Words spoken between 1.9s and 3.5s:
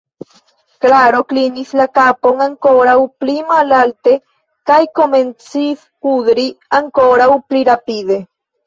kapon ankoraŭ pli